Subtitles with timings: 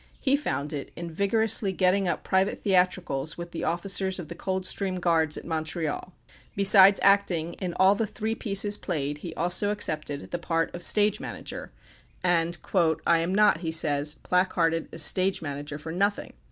[0.19, 4.95] He found it in vigorously getting up private theatricals with the officers of the Coldstream
[4.95, 6.11] Guards, at Montreal.
[6.55, 11.19] Besides acting in all the three pieces played, he also accepted the part of stage
[11.19, 11.71] manager;
[12.23, 12.57] and
[13.05, 16.33] "I am not," he says, "placarded as stage manager for nothing.